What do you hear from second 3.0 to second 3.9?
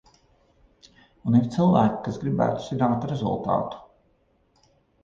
rezultātu.